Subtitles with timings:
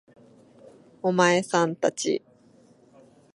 [1.03, 2.23] お前さん達